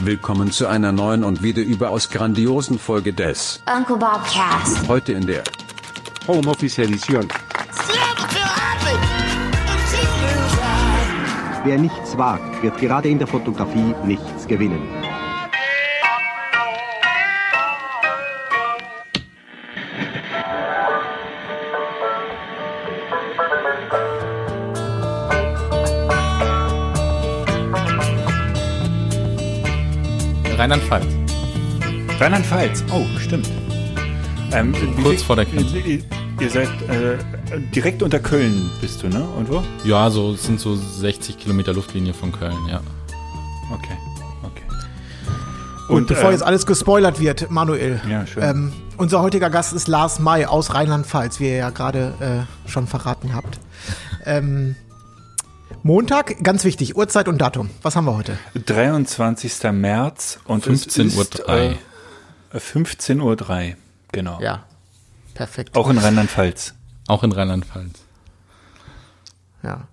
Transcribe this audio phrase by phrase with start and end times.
[0.00, 4.88] Willkommen zu einer neuen und wieder überaus grandiosen Folge des Uncle Bob Cast.
[4.88, 5.44] Heute in der
[6.26, 7.28] Homeoffice Edition.
[11.64, 14.97] Wer nichts wagt, wird gerade in der Fotografie nichts gewinnen.
[30.68, 31.06] Rheinland-Pfalz.
[32.20, 33.48] Rheinland-Pfalz, oh, stimmt.
[34.52, 35.78] Ähm, wie Kurz vor der Grenze.
[35.78, 36.00] Ihr,
[36.38, 37.16] ihr seid äh,
[37.74, 39.26] direkt unter Köln, bist du, ne?
[39.38, 39.62] Und wo?
[39.84, 42.82] Ja, so es sind so 60 Kilometer Luftlinie von Köln, ja.
[43.72, 43.96] Okay,
[44.42, 44.62] okay.
[45.88, 48.42] Und, bevor äh, jetzt alles gespoilert wird, Manuel, Ja, schön.
[48.42, 52.86] ähm, unser heutiger Gast ist Lars May aus Rheinland-Pfalz, wie ihr ja gerade äh, schon
[52.86, 53.58] verraten habt.
[54.26, 54.76] ähm,
[55.88, 57.70] Montag, ganz wichtig, Uhrzeit und Datum.
[57.80, 58.38] Was haben wir heute?
[58.66, 59.72] 23.
[59.72, 63.76] März und 15.03 es ist, äh, 15.03 Uhr,
[64.12, 64.38] genau.
[64.38, 64.66] Ja,
[65.32, 65.74] perfekt.
[65.74, 66.74] Auch in Rheinland-Pfalz.
[67.06, 68.00] Auch in Rheinland-Pfalz.
[69.62, 69.88] Ja.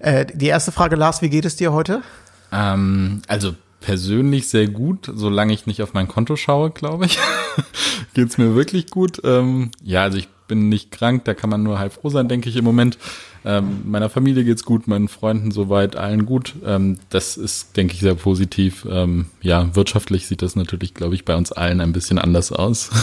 [0.00, 2.02] Äh, die erste Frage, Lars, wie geht es dir heute?
[2.50, 7.20] Ähm, also persönlich sehr gut, solange ich nicht auf mein Konto schaue, glaube ich.
[8.14, 9.20] Geht's mir wirklich gut.
[9.22, 12.48] Ähm, ja, also ich bin nicht krank, da kann man nur halb froh sein, denke
[12.48, 12.98] ich im Moment.
[13.44, 16.56] Ähm, meiner Familie geht's gut, meinen Freunden soweit, allen gut.
[16.66, 18.86] Ähm, das ist, denke ich, sehr positiv.
[18.90, 22.90] Ähm, ja, wirtschaftlich sieht das natürlich, glaube ich, bei uns allen ein bisschen anders aus.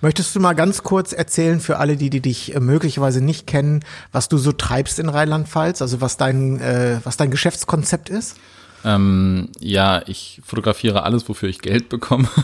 [0.00, 3.84] Möchtest du mal ganz kurz erzählen für alle, die, die dich äh, möglicherweise nicht kennen,
[4.12, 8.36] was du so treibst in Rheinland-Pfalz, also was dein, äh, was dein Geschäftskonzept ist?
[8.84, 12.28] Ähm, ja, ich fotografiere alles, wofür ich Geld bekomme.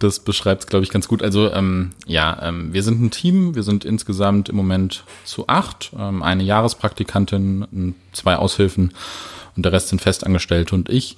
[0.00, 1.24] Das beschreibt es, glaube ich, ganz gut.
[1.24, 3.56] Also ähm, ja, ähm, wir sind ein Team.
[3.56, 5.90] Wir sind insgesamt im Moment zu acht.
[5.98, 8.92] Ähm, eine Jahrespraktikantin, zwei Aushilfen
[9.56, 11.16] und der Rest sind Festangestellte und ich.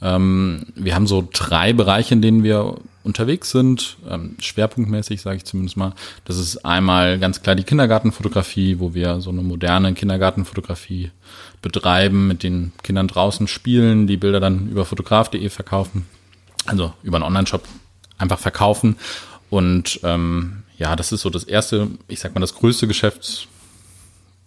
[0.00, 5.44] Ähm, wir haben so drei Bereiche, in denen wir unterwegs sind, ähm, schwerpunktmäßig sage ich
[5.44, 5.94] zumindest mal.
[6.24, 11.10] Das ist einmal ganz klar die Kindergartenfotografie, wo wir so eine moderne Kindergartenfotografie
[11.62, 16.06] betreiben, mit den Kindern draußen spielen, die Bilder dann über fotograf.de verkaufen,
[16.66, 17.66] also über einen Online-Shop
[18.18, 18.96] einfach verkaufen.
[19.50, 23.46] Und ähm, ja, das ist so das erste, ich sag mal, das größte Geschäfts,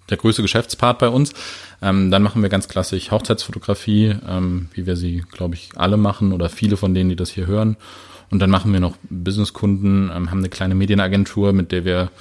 [0.10, 1.34] der größte Geschäftspart bei uns.
[1.82, 6.32] Ähm, dann machen wir ganz klassisch Hochzeitsfotografie, ähm, wie wir sie, glaube ich, alle machen
[6.32, 7.78] oder viele von denen, die das hier hören.
[8.36, 12.12] Und dann machen wir noch Businesskunden, ähm, haben eine kleine Medienagentur, mit der wir,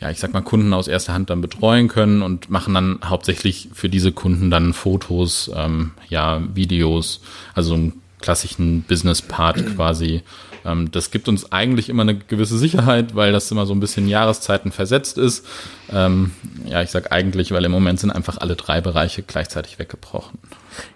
[0.00, 3.70] ja, ich sag mal, Kunden aus erster Hand dann betreuen können und machen dann hauptsächlich
[3.74, 7.22] für diese Kunden dann Fotos, ähm, ja, Videos,
[7.54, 10.22] also so einen klassischen Business-Part quasi.
[10.64, 14.08] Ähm, das gibt uns eigentlich immer eine gewisse Sicherheit, weil das immer so ein bisschen
[14.08, 15.46] Jahreszeiten versetzt ist.
[15.92, 16.32] Ähm,
[16.66, 20.38] ja, ich sag eigentlich, weil im Moment sind einfach alle drei Bereiche gleichzeitig weggebrochen.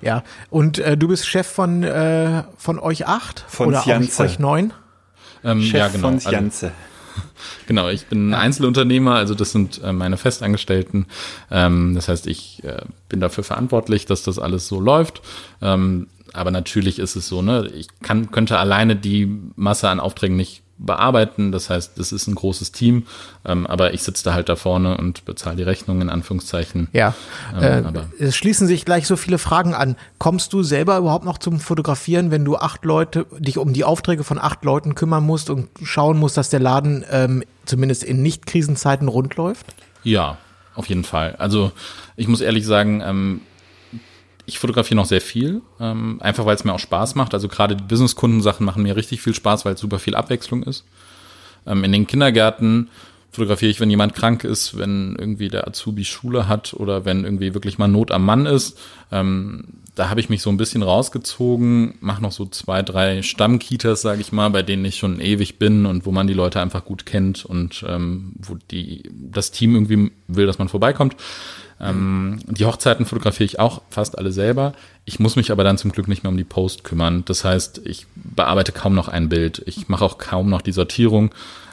[0.02, 3.44] Ja, und äh, du bist Chef von, äh, von euch acht?
[3.48, 4.22] Von Oder euch, Janze.
[4.22, 4.72] euch neun?
[5.44, 6.08] Ähm, Chef ja, genau.
[6.08, 6.72] von Also- Janze.
[7.66, 11.06] Genau, ich bin Einzelunternehmer, also das sind äh, meine Festangestellten.
[11.50, 15.20] Ähm, das heißt, ich äh, bin dafür verantwortlich, dass das alles so läuft.
[15.60, 16.06] Ähm,
[16.38, 19.26] aber natürlich ist es so, ne, ich kann, könnte alleine die
[19.56, 21.50] Masse an Aufträgen nicht bearbeiten.
[21.50, 23.06] Das heißt, es ist ein großes Team,
[23.44, 26.88] ähm, aber ich sitze da halt da vorne und bezahle die Rechnung in Anführungszeichen.
[26.92, 27.14] Ja.
[27.54, 29.96] Ähm, äh, aber- es schließen sich gleich so viele Fragen an.
[30.18, 34.22] Kommst du selber überhaupt noch zum Fotografieren, wenn du acht Leute, dich um die Aufträge
[34.22, 39.08] von acht Leuten kümmern musst und schauen musst, dass der Laden ähm, zumindest in Nicht-Krisenzeiten
[39.08, 39.66] rund läuft?
[40.04, 40.38] Ja,
[40.76, 41.34] auf jeden Fall.
[41.38, 41.72] Also
[42.14, 43.40] ich muss ehrlich sagen, ähm,
[44.48, 47.34] ich fotografiere noch sehr viel, ähm, einfach weil es mir auch Spaß macht.
[47.34, 50.84] Also gerade die Business-Kundensachen machen mir richtig viel Spaß, weil es super viel Abwechslung ist.
[51.66, 52.88] Ähm, in den Kindergärten
[53.30, 57.52] fotografiere ich, wenn jemand krank ist, wenn irgendwie der Azubi Schule hat oder wenn irgendwie
[57.52, 58.78] wirklich mal Not am Mann ist.
[59.12, 59.64] Ähm,
[59.94, 64.22] da habe ich mich so ein bisschen rausgezogen, mache noch so zwei, drei Stammkitas, sage
[64.22, 67.04] ich mal, bei denen ich schon ewig bin und wo man die Leute einfach gut
[67.04, 71.16] kennt und ähm, wo die das Team irgendwie will, dass man vorbeikommt.
[71.80, 74.72] Ähm, die Hochzeiten fotografiere ich auch fast alle selber.
[75.04, 77.24] Ich muss mich aber dann zum Glück nicht mehr um die Post kümmern.
[77.24, 79.62] Das heißt, ich bearbeite kaum noch ein Bild.
[79.66, 81.30] Ich mache auch kaum noch die Sortierung.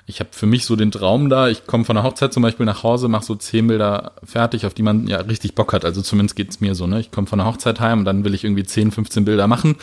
[0.07, 1.49] Ich habe für mich so den Traum da.
[1.49, 4.75] Ich komme von der Hochzeit zum Beispiel nach Hause, mache so zehn Bilder fertig, auf
[4.75, 5.83] die man ja richtig Bock hat.
[5.83, 6.85] Also zumindest geht's mir so.
[6.85, 6.99] Ne?
[6.99, 9.71] Ich komme von der Hochzeit heim und dann will ich irgendwie 10, 15 Bilder machen.
[9.73, 9.79] Und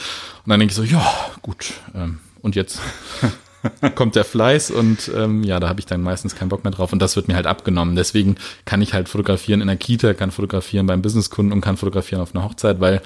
[0.47, 1.05] dann denke ich so, ja,
[1.43, 1.73] gut.
[1.97, 2.81] Ähm, und jetzt
[3.94, 6.93] kommt der Fleiß und ähm, ja, da habe ich dann meistens keinen Bock mehr drauf
[6.93, 7.97] und das wird mir halt abgenommen.
[7.97, 12.23] Deswegen kann ich halt fotografieren in der Kita, kann fotografieren beim Businesskunden und kann fotografieren
[12.23, 13.00] auf einer Hochzeit, weil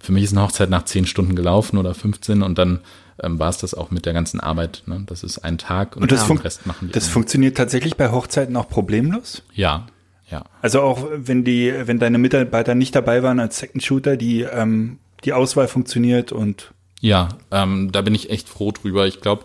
[0.00, 2.80] für mich ist eine Hochzeit nach zehn Stunden gelaufen oder 15 und dann
[3.22, 4.82] ähm, war es das auch mit der ganzen Arbeit.
[4.86, 5.02] Ne?
[5.06, 7.12] Das ist ein Tag und, Und das, den Rest machen die das anderen.
[7.14, 9.42] funktioniert tatsächlich bei Hochzeiten auch problemlos?
[9.54, 9.86] Ja,
[10.30, 10.44] Ja.
[10.62, 14.98] Also auch wenn die, wenn deine Mitarbeiter nicht dabei waren als Second Shooter, die ähm,
[15.24, 16.70] die Auswahl funktioniert und
[17.00, 19.06] Ja, ähm, da bin ich echt froh drüber.
[19.06, 19.44] Ich glaube,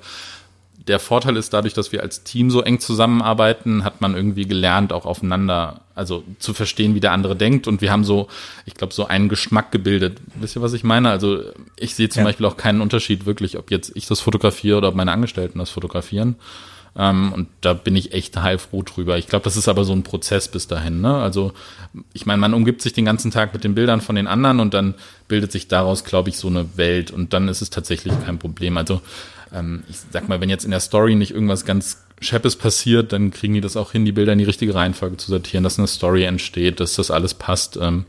[0.88, 4.92] der Vorteil ist dadurch, dass wir als Team so eng zusammenarbeiten, hat man irgendwie gelernt,
[4.92, 7.68] auch aufeinander, also zu verstehen, wie der andere denkt.
[7.68, 8.28] Und wir haben so,
[8.66, 10.20] ich glaube, so einen Geschmack gebildet.
[10.36, 11.10] Wisst ihr, was ich meine?
[11.10, 11.40] Also
[11.78, 12.26] ich sehe zum Ja.
[12.26, 15.70] Beispiel auch keinen Unterschied wirklich, ob jetzt ich das fotografiere oder ob meine Angestellten das
[15.70, 16.36] fotografieren.
[16.96, 19.18] Ähm, und da bin ich echt heilfroh drüber.
[19.18, 21.02] Ich glaube, das ist aber so ein Prozess bis dahin.
[21.02, 21.16] Ne?
[21.16, 21.54] Also
[22.14, 24.74] ich meine, man umgibt sich den ganzen Tag mit den Bildern von den anderen und
[24.74, 24.94] dann
[25.28, 27.10] bildet sich daraus, glaube ich, so eine Welt.
[27.10, 28.78] Und dann ist es tatsächlich kein Problem.
[28.78, 29.02] Also
[29.54, 33.32] ähm, ich sag mal, wenn jetzt in der Story nicht irgendwas ganz Scheppes passiert, dann
[33.32, 35.88] kriegen die das auch hin, die Bilder in die richtige Reihenfolge zu sortieren, dass eine
[35.88, 37.78] Story entsteht, dass das alles passt.
[37.78, 38.06] Ähm,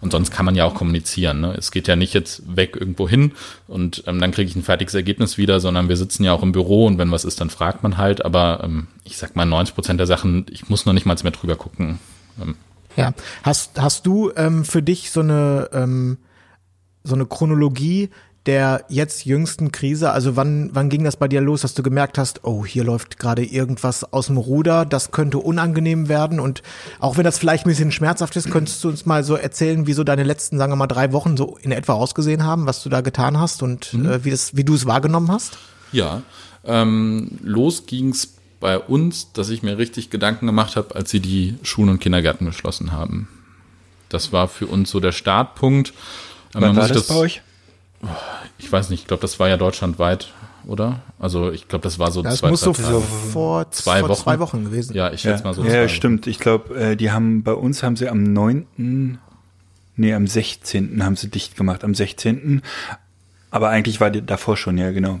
[0.00, 1.40] und sonst kann man ja auch kommunizieren.
[1.40, 1.54] Ne?
[1.56, 3.32] Es geht ja nicht jetzt weg irgendwo hin
[3.66, 6.52] und ähm, dann kriege ich ein fertiges Ergebnis wieder, sondern wir sitzen ja auch im
[6.52, 8.24] Büro und wenn was ist, dann fragt man halt.
[8.24, 11.32] Aber ähm, ich sag mal, 90 Prozent der Sachen, ich muss noch nicht mal mehr
[11.32, 11.98] drüber gucken.
[12.40, 12.56] Ähm,
[12.96, 13.12] Ja.
[13.42, 16.18] Hast, hast du ähm, für dich so eine, ähm,
[17.04, 18.10] so eine Chronologie
[18.46, 20.10] der jetzt jüngsten Krise?
[20.10, 23.18] Also wann, wann ging das bei dir los, dass du gemerkt hast, oh, hier läuft
[23.18, 26.62] gerade irgendwas aus dem Ruder, das könnte unangenehm werden und
[27.00, 29.92] auch wenn das vielleicht ein bisschen schmerzhaft ist, könntest du uns mal so erzählen, wie
[29.92, 32.88] so deine letzten, sagen wir mal, drei Wochen so in etwa ausgesehen haben, was du
[32.88, 35.58] da getan hast und äh, wie das, wie du es wahrgenommen hast?
[35.92, 36.22] Ja,
[36.64, 41.56] ähm, los ging's bei uns, dass ich mir richtig Gedanken gemacht habe, als sie die
[41.62, 43.28] Schulen und Kindergärten geschlossen haben.
[44.08, 45.92] Das war für uns so der Startpunkt.
[46.52, 47.42] Wann war das bei euch?
[48.58, 50.28] Ich weiß nicht, ich glaube, das war ja deutschlandweit,
[50.66, 51.00] oder?
[51.18, 54.08] Also ich glaube, das war so Ja, es zwei, muss drei so vor, Zwei vor
[54.10, 54.22] Wochen.
[54.22, 54.94] zwei Wochen gewesen.
[54.94, 56.26] Ja, ich Ja, schätze mal so ja, ja stimmt.
[56.26, 59.18] Ich glaube, äh, die haben bei uns haben sie am 9.
[59.98, 61.02] Nee, am 16.
[61.04, 62.62] haben sie dicht gemacht, am 16.
[63.50, 65.20] Aber eigentlich war die davor schon, ja, genau.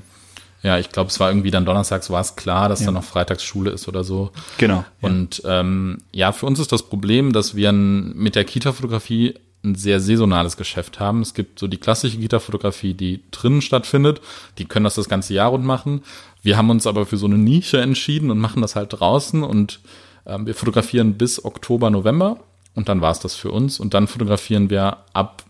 [0.62, 2.86] Ja, ich glaube, es war irgendwie dann donnerstags war es klar, dass Ja.
[2.86, 4.32] dann noch Freitagsschule ist oder so.
[4.58, 4.84] Genau.
[5.00, 5.08] ja.
[5.08, 9.34] Und ähm, ja, für uns ist das Problem, dass wir mit der Kita-Fotografie
[9.66, 11.20] ein sehr saisonales Geschäft haben.
[11.20, 14.20] Es gibt so die klassische Kita-Fotografie, die drinnen stattfindet.
[14.58, 16.02] Die können das das ganze Jahr rund machen.
[16.42, 19.80] Wir haben uns aber für so eine Nische entschieden und machen das halt draußen und
[20.26, 22.38] ähm, wir fotografieren bis Oktober, November
[22.74, 23.80] und dann war es das für uns.
[23.80, 25.42] Und dann fotografieren wir ab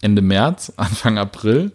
[0.00, 1.72] Ende März, Anfang April,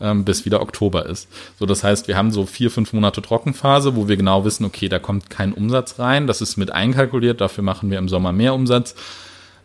[0.00, 1.28] ähm, bis wieder Oktober ist.
[1.58, 4.88] So, das heißt, wir haben so vier, fünf Monate Trockenphase, wo wir genau wissen, okay,
[4.88, 6.26] da kommt kein Umsatz rein.
[6.26, 7.40] Das ist mit einkalkuliert.
[7.40, 8.96] Dafür machen wir im Sommer mehr Umsatz.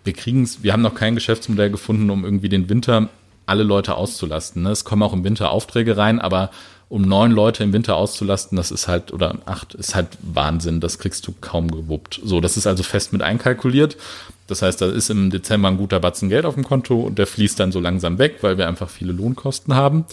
[0.07, 3.09] Wir kriegen es, wir haben noch kein Geschäftsmodell gefunden, um irgendwie den Winter
[3.45, 4.63] alle Leute auszulasten.
[4.63, 4.71] Ne?
[4.71, 6.49] Es kommen auch im Winter Aufträge rein, aber
[6.87, 10.79] um neun Leute im Winter auszulasten, das ist halt, oder acht, ist halt Wahnsinn.
[10.79, 12.21] Das kriegst du kaum gewuppt.
[12.23, 13.97] So, das ist also fest mit einkalkuliert.
[14.47, 17.27] Das heißt, da ist im Dezember ein guter Batzen Geld auf dem Konto und der
[17.27, 20.05] fließt dann so langsam weg, weil wir einfach viele Lohnkosten haben.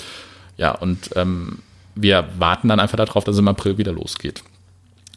[0.56, 1.61] Ja, und ähm,
[1.94, 4.43] wir warten dann einfach darauf, dass es im April wieder losgeht.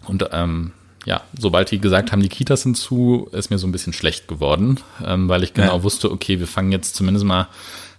[0.06, 0.74] Und ähm,
[1.08, 4.28] ja, sobald die gesagt haben, die Kitas sind zu, ist mir so ein bisschen schlecht
[4.28, 5.84] geworden, ähm, weil ich genau Ja.
[5.84, 7.48] wusste, okay, wir fangen jetzt zumindest mal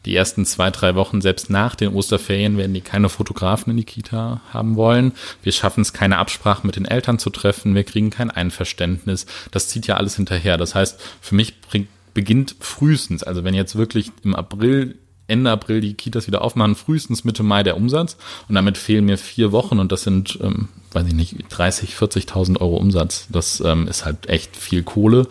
[0.04, 3.84] die ersten zwei, drei Wochen, selbst nach den Osterferien, werden die keine Fotografen in die
[3.84, 5.12] Kita haben wollen.
[5.42, 7.74] Wir schaffen es, keine Absprache mit den Eltern zu treffen.
[7.74, 9.26] Wir kriegen kein Einverständnis.
[9.50, 10.56] Das zieht ja alles hinterher.
[10.58, 14.96] Das heißt, für mich bringt, beginnt frühestens, also wenn jetzt wirklich im April
[15.28, 18.16] Ende April die Kitas wieder aufmachen, frühestens Mitte Mai der Umsatz.
[18.48, 22.60] Und damit fehlen mir vier Wochen und das sind, ähm, weiß ich nicht, 30, 40.000
[22.60, 23.28] Euro Umsatz.
[23.30, 25.28] Das ähm, ist halt echt viel Kohle.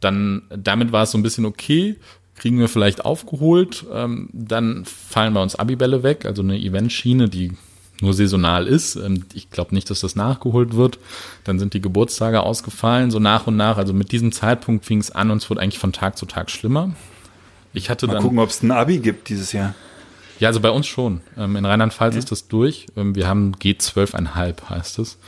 [0.00, 1.96] Dann, damit war es so ein bisschen okay,
[2.34, 3.84] kriegen wir vielleicht aufgeholt.
[3.92, 7.52] Ähm, dann fallen bei uns Abibälle weg, also eine Eventschiene, die
[8.00, 8.96] nur saisonal ist.
[8.96, 10.98] Ähm, ich glaube nicht, dass das nachgeholt wird.
[11.44, 13.76] Dann sind die Geburtstage ausgefallen, so nach und nach.
[13.76, 16.50] Also mit diesem Zeitpunkt fing es an und es wurde eigentlich von Tag zu Tag
[16.50, 16.94] schlimmer.
[17.72, 19.74] Ich hatte Mal dann gucken, ob es ein Abi gibt dieses Jahr.
[20.38, 21.20] ja, also bei uns schon.
[21.36, 22.86] Ähm, in Rheinland-Pfalz ist das durch.
[22.96, 25.18] Ähm, wir haben G12,5 heißt es.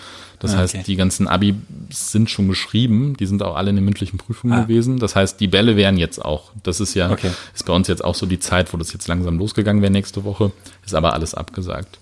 [0.41, 0.85] Das Ah, heißt, okay.
[0.85, 1.55] die ganzen Abi
[1.91, 3.17] sind schon geschrieben.
[3.17, 4.63] Die sind auch alle in den mündlichen Prüfungen Ah.
[4.63, 4.99] gewesen.
[4.99, 6.51] Das heißt, die Bälle wären jetzt auch.
[6.65, 7.31] Das ist ja, Okay.
[7.55, 10.25] ist bei uns jetzt auch so die Zeit, wo das jetzt langsam losgegangen wäre nächste
[10.25, 10.51] Woche.
[10.85, 12.01] Ist aber alles abgesagt.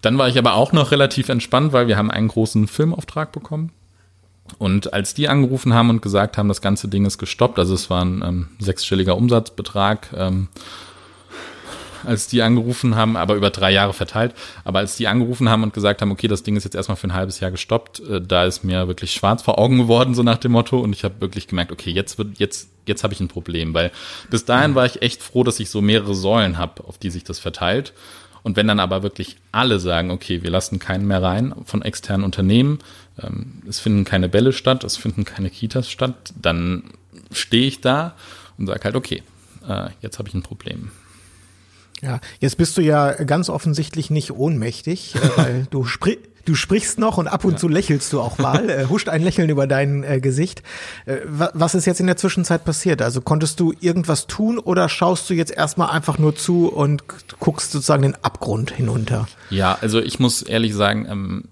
[0.00, 3.70] Dann war ich aber auch noch relativ entspannt, weil wir haben einen großen Filmauftrag bekommen.
[4.58, 7.88] Und als die angerufen haben und gesagt haben, das ganze Ding ist gestoppt, also es
[7.88, 10.48] war ein ähm, sechsstelliger Umsatzbetrag, ähm,
[12.04, 14.34] als die angerufen haben, aber über drei Jahre verteilt,
[14.64, 17.08] aber als die angerufen haben und gesagt haben, okay, das Ding ist jetzt erstmal für
[17.08, 20.38] ein halbes Jahr gestoppt, äh, da ist mir wirklich schwarz vor Augen geworden, so nach
[20.38, 23.28] dem Motto, und ich habe wirklich gemerkt, okay, jetzt wird, jetzt, jetzt habe ich ein
[23.28, 23.90] Problem, weil
[24.30, 27.24] bis dahin war ich echt froh, dass ich so mehrere Säulen habe, auf die sich
[27.24, 27.94] das verteilt.
[28.42, 32.26] Und wenn dann aber wirklich alle sagen, okay, wir lassen keinen mehr rein von externen
[32.26, 32.80] Unternehmen,
[33.68, 36.84] es finden keine Bälle statt, es finden keine Kitas statt, dann
[37.30, 38.14] stehe ich da
[38.58, 39.22] und sage halt, okay,
[39.68, 40.90] äh, jetzt habe ich ein Problem.
[42.02, 46.98] Ja, jetzt bist du ja ganz offensichtlich nicht ohnmächtig, äh, weil du, spri du sprichst
[46.98, 50.04] noch und ab und zu lächelst du auch mal, äh, huscht ein Lächeln über dein
[50.04, 50.62] äh, Gesicht.
[51.06, 53.00] Äh, wa was ist jetzt in der Zwischenzeit passiert?
[53.00, 57.04] Also konntest du irgendwas tun oder schaust du jetzt erstmal einfach nur zu und
[57.38, 59.26] guckst sozusagen den Abgrund hinunter?
[59.48, 61.44] Ja, also ich muss ehrlich sagen, ähm,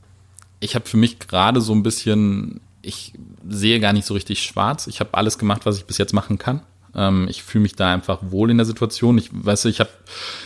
[0.62, 3.12] ich habe für mich gerade so ein bisschen, ich
[3.48, 4.86] sehe gar nicht so richtig schwarz.
[4.86, 6.62] Ich habe alles gemacht, was ich bis jetzt machen kann.
[6.94, 9.18] Ähm, ich fühle mich da einfach wohl in der Situation.
[9.18, 9.90] Ich weiß, ich habe,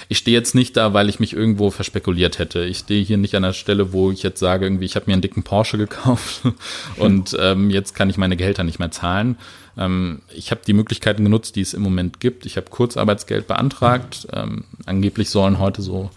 [0.09, 2.65] ich stehe jetzt nicht da, weil ich mich irgendwo verspekuliert hätte.
[2.65, 5.13] Ich stehe hier nicht an der Stelle, wo ich jetzt sage, irgendwie, ich habe mir
[5.13, 6.43] einen dicken Porsche gekauft
[6.97, 9.37] und ähm, jetzt kann ich meine Gehälter nicht mehr zahlen.
[9.77, 12.47] Ähm, ich habe die Möglichkeiten genutzt, die es im Moment gibt.
[12.47, 14.29] Ich habe Kurzarbeitsgeld beantragt.
[14.33, 16.11] Ähm, angeblich sollen heute so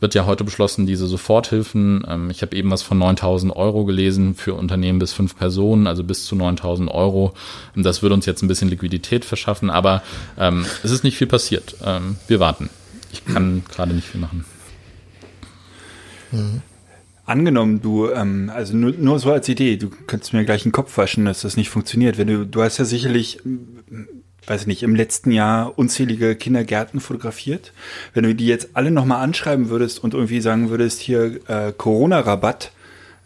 [0.00, 2.04] wird ja heute beschlossen, diese Soforthilfen.
[2.08, 6.02] Ähm, ich habe eben was von 9000 Euro gelesen für Unternehmen bis fünf Personen, also
[6.02, 7.34] bis zu 9000 Euro.
[7.76, 10.02] Das würde uns jetzt ein bisschen Liquidität verschaffen, aber
[10.38, 11.76] ähm, es ist nicht viel passiert.
[11.84, 12.70] Ähm, wir warten.
[13.12, 14.44] Ich kann gerade nicht viel machen.
[16.32, 16.62] Mhm.
[17.26, 20.96] Angenommen, du, ähm, also nur, nur so als Idee, du könntest mir gleich den Kopf
[20.96, 22.18] waschen, dass das nicht funktioniert.
[22.18, 23.38] Wenn du, du hast ja sicherlich
[24.50, 27.72] weiß ich nicht, im letzten Jahr unzählige Kindergärten fotografiert.
[28.14, 32.72] Wenn du die jetzt alle nochmal anschreiben würdest und irgendwie sagen würdest, hier äh, Corona-Rabatt,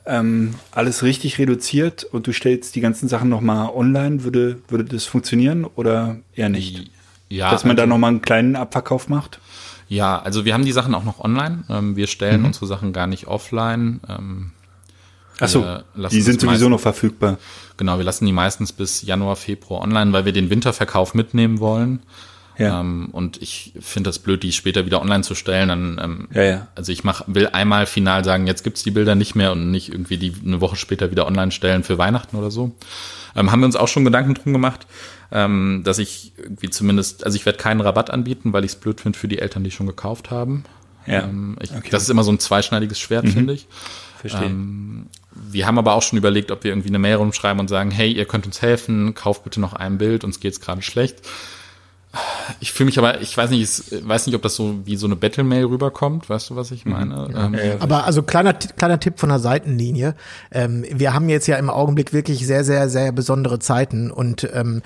[0.05, 5.07] ähm, alles richtig reduziert und du stellst die ganzen Sachen nochmal online, würde, würde das
[5.07, 6.91] funktionieren oder eher nicht?
[7.31, 7.51] Ja.
[7.51, 9.41] Dass man also, da nochmal einen kleinen Abverkauf macht?
[9.89, 11.65] Ja, also wir haben die Sachen auch noch online.
[11.71, 12.49] Ähm, wir stellen mhm.
[12.49, 14.01] unsere Sachen gar nicht offline.
[14.11, 14.51] Ähm,
[15.41, 15.65] Achso,
[16.11, 17.39] die sind sowieso noch verfügbar.
[17.77, 22.01] Genau, wir lassen die meistens bis Januar, Februar online, weil wir den Winterverkauf mitnehmen wollen.
[22.57, 22.81] Ja.
[22.81, 25.69] Ähm, und ich finde das blöd, die später wieder online zu stellen.
[25.69, 26.69] Dann, ähm, ja, ja.
[26.75, 29.89] Also ich mach, will einmal final sagen, jetzt gibt's die Bilder nicht mehr und nicht
[29.91, 32.73] irgendwie die eine Woche später wieder online stellen für Weihnachten oder so.
[33.35, 34.87] Ähm, haben wir uns auch schon Gedanken drum gemacht,
[35.33, 39.01] ähm, dass ich irgendwie zumindest, also ich werde keinen Rabatt anbieten, weil ich es blöd
[39.01, 40.65] finde für die Eltern, die schon gekauft haben.
[41.07, 41.25] Ja.
[41.25, 41.89] Ähm, ich, okay.
[41.91, 43.31] Das ist immer so ein zweischneidiges Schwert, mhm.
[43.33, 43.67] finde ich.
[44.19, 44.47] Verstehe.
[44.47, 47.91] Ähm, wir haben aber auch schon überlegt, ob wir irgendwie eine Mail rumschreiben und sagen,
[47.91, 51.17] hey, ihr könnt uns helfen, kauft bitte noch ein Bild, uns geht's gerade schlecht.
[52.61, 55.07] Ich fühle mich aber, ich weiß nicht, ich weiß nicht, ob das so wie so
[55.07, 57.29] eine Battle-Mail rüberkommt, weißt du, was ich meine?
[57.29, 57.55] Mhm.
[57.55, 60.15] Ähm, aber also kleiner, kleiner Tipp von der Seitenlinie.
[60.53, 64.83] Ähm, wir haben jetzt ja im Augenblick wirklich sehr, sehr, sehr besondere Zeiten und ähm,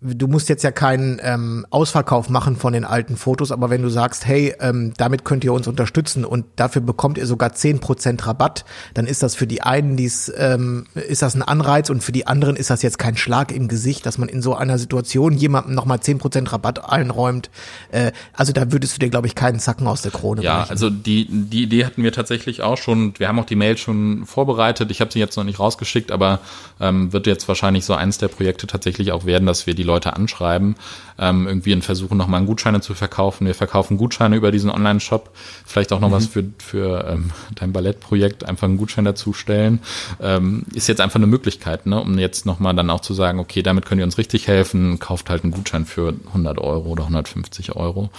[0.00, 3.88] du musst jetzt ja keinen ähm, Ausverkauf machen von den alten Fotos, aber wenn du
[3.88, 8.26] sagst, hey, ähm, damit könnt ihr uns unterstützen und dafür bekommt ihr sogar zehn Prozent
[8.26, 8.64] Rabatt,
[8.94, 12.26] dann ist das für die einen dies, ähm, ist das ein Anreiz und für die
[12.26, 15.74] anderen ist das jetzt kein Schlag im Gesicht, dass man in so einer Situation jemandem
[15.74, 17.50] nochmal zehn Prozent Rabatt einräumt.
[17.90, 20.70] Äh, also da würdest du dir, glaube ich, keinen Zacken aus der Krone Ja, brechen.
[20.70, 23.14] also die, die Idee hatten wir tatsächlich auch schon.
[23.18, 24.92] Wir haben auch die Mail schon vorbereitet.
[24.92, 26.38] Ich habe sie jetzt noch nicht rausgeschickt, aber
[26.80, 30.14] ähm, wird jetzt wahrscheinlich so eins der Projekte tatsächlich auch werden, dass wir die Leute
[30.14, 30.76] anschreiben,
[31.18, 33.46] ähm, irgendwie in Versuchen nochmal Gutscheine zu verkaufen.
[33.46, 35.30] Wir verkaufen Gutscheine über diesen Online-Shop,
[35.66, 36.12] vielleicht auch noch mhm.
[36.12, 39.80] was für, für ähm, dein Ballettprojekt, einfach einen Gutschein dazustellen.
[40.20, 43.62] Ähm, ist jetzt einfach eine Möglichkeit, ne, um jetzt nochmal dann auch zu sagen, okay,
[43.62, 47.74] damit könnt ihr uns richtig helfen, kauft halt einen Gutschein für 100 Euro oder 150
[47.74, 48.10] Euro.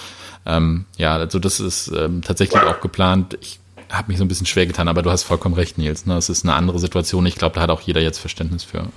[0.46, 3.38] Ähm, ja, also das ist ähm, tatsächlich auch geplant.
[3.42, 3.60] Ich
[3.90, 6.06] habe mich so ein bisschen schwer getan, aber du hast vollkommen recht, Nils.
[6.06, 6.16] Ne?
[6.18, 7.26] Es ist eine andere Situation.
[7.26, 8.88] Ich glaube, da hat auch jeder jetzt Verständnis für.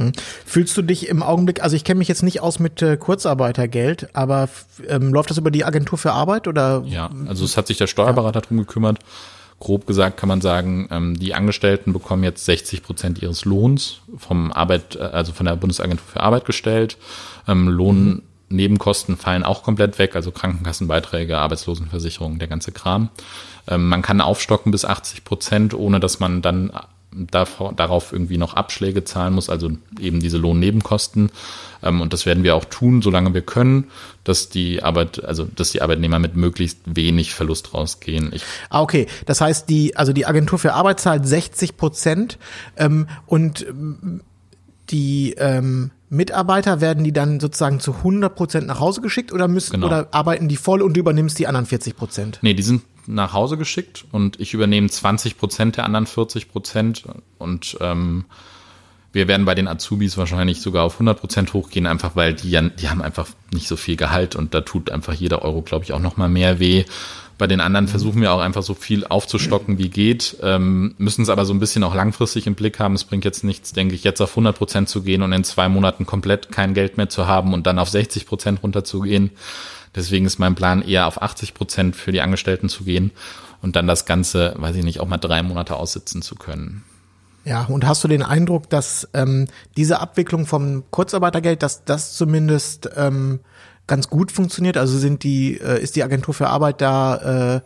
[0.00, 0.12] Hm.
[0.44, 4.08] Fühlst du dich im Augenblick, also ich kenne mich jetzt nicht aus mit äh, Kurzarbeitergeld,
[4.14, 4.48] aber
[4.88, 6.82] ähm, läuft das über die Agentur für Arbeit oder?
[6.86, 8.46] Ja, also es hat sich der Steuerberater ja.
[8.46, 8.98] drum gekümmert.
[9.60, 14.52] Grob gesagt kann man sagen, ähm, die Angestellten bekommen jetzt 60 Prozent ihres Lohns vom
[14.52, 16.96] Arbeit, äh, also von der Bundesagentur für Arbeit gestellt.
[17.46, 23.10] Ähm, Lohnnebenkosten fallen auch komplett weg, also Krankenkassenbeiträge, Arbeitslosenversicherung, der ganze Kram.
[23.68, 26.72] Ähm, man kann aufstocken bis 80 Prozent, ohne dass man dann
[27.12, 31.30] darauf irgendwie noch Abschläge zahlen muss, also eben diese Lohnnebenkosten.
[31.82, 33.90] Ähm, und das werden wir auch tun, solange wir können,
[34.24, 38.30] dass die Arbeit, also dass die Arbeitnehmer mit möglichst wenig Verlust rausgehen.
[38.32, 39.06] Ich ah, okay.
[39.26, 42.38] Das heißt, die, also die Agentur für Arbeit zahlt 60 Prozent
[42.76, 44.20] ähm, und ähm,
[44.90, 49.74] die ähm, Mitarbeiter werden die dann sozusagen zu 100 Prozent nach Hause geschickt oder müssen
[49.74, 49.86] genau.
[49.86, 52.38] oder arbeiten die voll und du übernimmst die anderen 40 Prozent?
[52.42, 57.04] Nee, die sind nach Hause geschickt und ich übernehme 20 Prozent der anderen 40 Prozent
[57.38, 58.24] und ähm,
[59.12, 62.88] wir werden bei den Azubis wahrscheinlich sogar auf 100 Prozent hochgehen, einfach weil die, die
[62.88, 65.98] haben einfach nicht so viel Gehalt und da tut einfach jeder Euro, glaube ich, auch
[65.98, 66.84] noch mal mehr weh.
[67.36, 71.30] Bei den anderen versuchen wir auch einfach so viel aufzustocken, wie geht, ähm, müssen es
[71.30, 72.94] aber so ein bisschen auch langfristig im Blick haben.
[72.94, 75.68] Es bringt jetzt nichts, denke ich, jetzt auf 100 Prozent zu gehen und in zwei
[75.70, 79.30] Monaten komplett kein Geld mehr zu haben und dann auf 60 Prozent runterzugehen.
[79.94, 83.10] Deswegen ist mein Plan eher auf 80 Prozent für die Angestellten zu gehen
[83.62, 86.84] und dann das Ganze, weiß ich nicht, auch mal drei Monate aussitzen zu können.
[87.44, 92.90] Ja, und hast du den Eindruck, dass ähm, diese Abwicklung vom Kurzarbeitergeld, dass das zumindest
[92.96, 93.40] ähm,
[93.86, 94.76] ganz gut funktioniert?
[94.76, 97.60] Also sind die, äh, ist die Agentur für Arbeit da äh,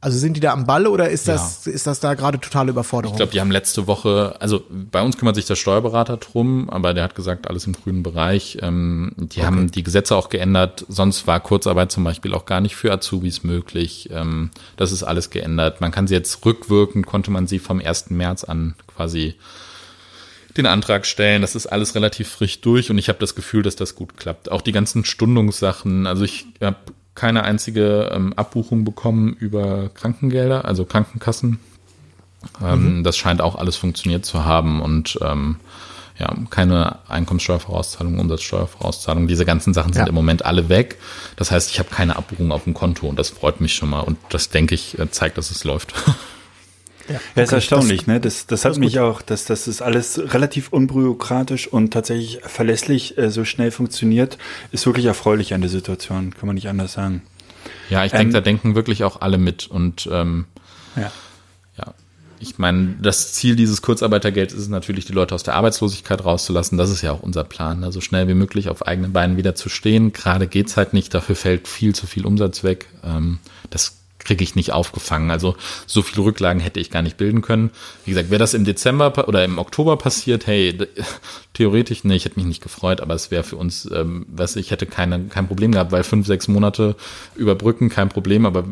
[0.00, 3.14] Also sind die da am Ball oder ist das, ist das da gerade totale Überforderung?
[3.14, 6.94] Ich glaube, die haben letzte Woche, also bei uns kümmert sich der Steuerberater drum, aber
[6.94, 8.58] der hat gesagt, alles im grünen Bereich.
[8.62, 10.86] Ähm, die haben die Gesetze auch geändert.
[10.88, 14.08] Sonst war Kurzarbeit zum Beispiel auch gar nicht für Azubis möglich.
[14.12, 15.80] Ähm, das ist alles geändert.
[15.80, 18.10] Man kann sie jetzt rückwirkend, konnte man sie vom 1.
[18.10, 19.34] März an quasi
[20.56, 21.42] den Antrag stellen.
[21.42, 24.52] Das ist alles relativ frisch durch und ich habe das Gefühl, dass das gut klappt.
[24.52, 26.06] Auch die ganzen Stundungssachen.
[26.06, 26.76] Also ich habe
[27.18, 31.58] keine einzige ähm, Abbuchung bekommen über Krankengelder, also Krankenkassen.
[32.64, 35.56] Ähm, Das scheint auch alles funktioniert zu haben und ähm,
[36.18, 39.26] ja, keine Einkommenssteuervorauszahlung, Umsatzsteuervorauszahlung.
[39.28, 40.08] Diese ganzen Sachen sind Ja.
[40.08, 40.98] im Moment alle weg.
[41.36, 44.00] Das heißt, ich habe keine Abbuchung auf dem Konto und das freut mich schon mal
[44.00, 45.94] und das denke ich äh, zeigt, dass es läuft.
[47.08, 48.20] Ja, ist erstaunlich, ne?
[48.20, 53.30] Das, das hat mich auch, dass das ist alles relativ unbürokratisch und tatsächlich verlässlich äh,
[53.30, 54.38] so schnell funktioniert,
[54.72, 57.22] ist wirklich erfreulich an der Situation, kann man nicht anders sagen.
[57.90, 60.46] Ja, ich Ähm, denke, da denken wirklich auch alle mit und ähm,
[60.96, 61.10] Ja.
[61.78, 61.94] ja,
[62.40, 66.78] ich meine, das Ziel dieses Kurzarbeitergelds ist es natürlich, die Leute aus der Arbeitslosigkeit rauszulassen.
[66.78, 67.90] Das ist ja auch unser Plan, ne?
[67.90, 70.12] so schnell wie möglich auf eigenen Beinen wieder zu stehen.
[70.12, 72.86] Gerade geht's halt nicht, dafür fällt viel zu viel Umsatz weg.
[73.04, 73.38] Ähm,
[73.70, 73.97] das
[74.28, 75.30] kriege ich nicht aufgefangen.
[75.30, 75.56] Also
[75.86, 77.70] so viele Rücklagen hätte ich gar nicht bilden können.
[78.04, 80.76] Wie gesagt, wäre das im Dezember oder im Oktober passiert, hey,
[81.54, 84.70] theoretisch, nee, ich hätte mich nicht gefreut, aber es wäre für uns, ähm, was ich
[84.70, 86.94] hätte keine, kein Problem gehabt, weil fünf, sechs Monate
[87.36, 88.64] überbrücken, kein Problem, aber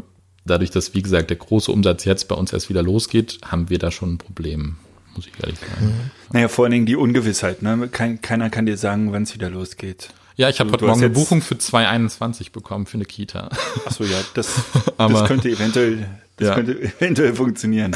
[0.45, 3.79] dadurch, dass, wie gesagt, der große Umsatz jetzt bei uns erst wieder losgeht, haben wir
[3.79, 4.77] da schon ein Problem,
[5.15, 6.11] muss ich ehrlich sagen.
[6.33, 7.89] Naja, vor allen Dingen die Ungewissheit, ne?
[7.91, 10.11] Kein, keiner kann dir sagen, wann es wieder losgeht.
[10.37, 13.49] Ja, ich habe Du- heute Morgen eine Buchung für 221 bekommen für eine Kita.
[13.87, 14.49] Ach so, ja, das,
[14.99, 16.55] das könnte eventuell, das Ja.
[16.55, 17.93] könnte eventuell funktionieren.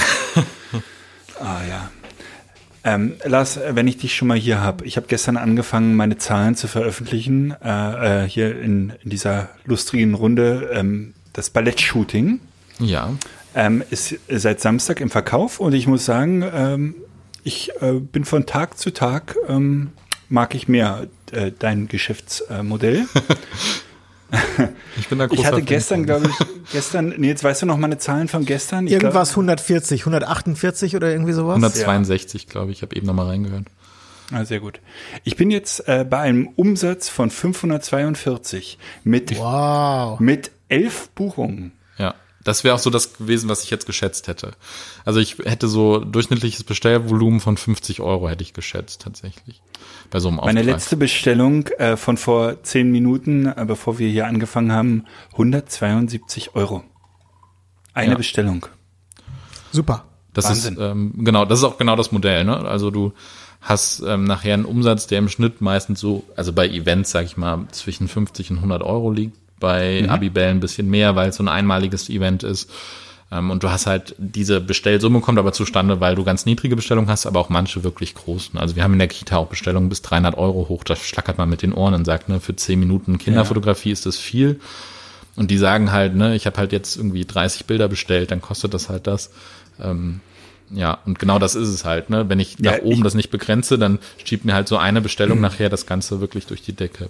[1.40, 1.90] ah ja.
[2.82, 6.54] Ähm, Lars, wenn ich dich schon mal hier habe, ich habe gestern angefangen, meine Zahlen
[6.54, 10.70] zu veröffentlichen, äh, äh, hier in, in dieser lustigen Runde.
[10.73, 12.40] Ähm, das Ballettshooting
[12.78, 13.12] Ja,
[13.54, 16.94] ähm, ist seit Samstag im Verkauf und ich muss sagen, ähm,
[17.44, 19.90] ich äh, bin von Tag zu Tag, ähm,
[20.30, 23.06] mag ich mehr äh, dein Geschäftsmodell.
[24.99, 27.76] ich bin da großer Ich hatte gestern, glaube ich, gestern, nee, jetzt weißt du noch
[27.76, 28.87] meine Zahlen von gestern?
[28.87, 31.57] Ich Irgendwas 140, 148 oder irgendwie sowas?
[31.57, 33.64] 162, glaube ich, ich habe eben nochmal reingehört.
[34.28, 34.81] Glaub, ah, sehr gut.
[35.24, 40.20] Ich bin jetzt äh, bei einem Umsatz von 542 mit, Wow.
[40.20, 41.72] mit elf Buchungen.
[42.42, 44.53] Das wäre auch so das gewesen, was ich jetzt geschätzt hätte.
[45.05, 49.61] Also ich hätte so durchschnittliches Bestellvolumen von 50 Euro hätte ich geschätzt tatsächlich
[50.11, 50.55] bei so einem Auftrag.
[50.55, 56.55] Meine letzte Bestellung äh, von vor zehn Minuten, äh, bevor wir hier angefangen haben, 172
[56.55, 56.83] Euro.
[57.92, 58.16] Eine Ja.
[58.16, 58.66] Bestellung.
[59.72, 60.05] Super.
[60.33, 60.74] Das Wahnsinn.
[60.74, 62.44] ist ähm, genau, das ist auch genau das Modell.
[62.44, 62.57] Ne?
[62.57, 63.12] Also du
[63.61, 67.37] hast ähm, nachher einen Umsatz, der im Schnitt meistens so, also bei Events sag ich
[67.37, 69.37] mal zwischen 50 und 100 Euro liegt.
[69.61, 72.70] Bei Abibell ein bisschen mehr, weil es so ein einmaliges Event ist.
[73.33, 77.09] Ähm, und du hast halt diese Bestellsumme kommt aber zustande, weil du ganz niedrige Bestellungen
[77.11, 78.59] hast, aber auch manche wirklich großen.
[78.59, 80.83] Also wir haben in der Kita auch Bestellungen bis 300 Euro hoch.
[80.83, 84.16] Da schlackert man mit den Ohren und sagt, ne, für 10 Minuten Kinderfotografie ist das
[84.16, 84.59] viel.
[85.37, 88.75] Und die sagen halt, ne, ich habe halt jetzt irgendwie 30 Bilder bestellt, dann kostet
[88.75, 89.31] das halt das.
[89.81, 90.20] Ähm,
[90.73, 92.29] ja, und genau das ist es halt, ne?
[92.29, 95.01] Wenn ich Ja, nach oben ich- das nicht begrenze, dann schiebt mir halt so eine
[95.01, 97.09] Bestellung nachher das Ganze wirklich durch die Decke.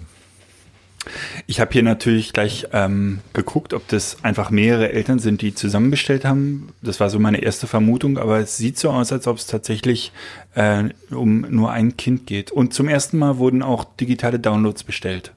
[1.47, 5.91] Ich habe hier natürlich gleich ähm, geguckt, ob das einfach mehrere Eltern sind, die zusammen
[5.91, 6.69] bestellt haben.
[6.81, 10.11] Das war so meine erste Vermutung, aber es sieht so aus, als ob es tatsächlich
[10.55, 12.51] äh, um nur ein Kind geht.
[12.51, 15.33] Und zum ersten Mal wurden auch digitale Downloads bestellt.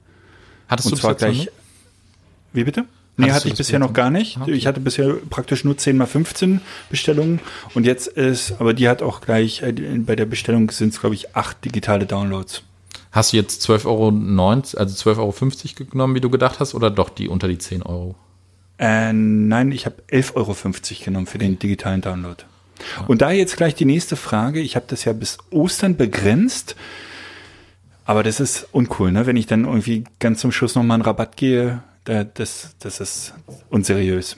[0.67, 1.49] Hattest Und du zwar gleich.
[2.53, 2.85] Wie bitte?
[3.17, 4.37] Nee, Hattest hatte ich bisher noch gar nicht.
[4.41, 4.51] Okay.
[4.51, 7.39] Ich hatte bisher praktisch nur 10 mal 15 Bestellungen.
[7.73, 11.15] Und jetzt ist, aber die hat auch gleich, äh, bei der Bestellung sind es, glaube
[11.15, 12.63] ich, acht digitale Downloads.
[13.15, 14.09] Hast du jetzt 12,90 Euro,
[14.77, 18.15] also 12,50 Euro genommen, wie du gedacht hast, oder doch die unter die 10 Euro?
[18.77, 20.53] Äh, nein, ich habe 11,50 Euro
[21.05, 22.43] genommen für den digitalen Download.
[23.07, 24.59] Und da jetzt gleich die nächste Frage.
[24.59, 26.75] Ich habe das ja bis Ostern begrenzt.
[28.03, 29.25] Aber das ist uncool, ne?
[29.25, 33.33] Wenn ich dann irgendwie ganz zum Schluss nochmal einen Rabatt gehe, da, das, das ist
[33.69, 34.35] unseriös.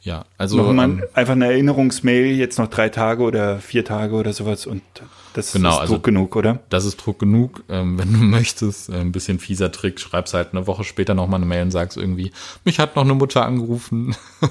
[0.00, 4.32] Ja, also Nochmal ähm, einfach eine Erinnerungsmail, jetzt noch drei Tage oder vier Tage oder
[4.32, 4.82] sowas und
[5.38, 6.58] das Genau, ist also- Druck genug, oder?
[6.68, 7.62] das ist Druck genug.
[7.68, 11.38] Ähm, wenn du möchtest, äh, ein bisschen fieser Trick, schreibst halt eine Woche später nochmal
[11.38, 12.32] eine Mail und sagst irgendwie,
[12.64, 14.14] mich hat noch eine Mutter angerufen.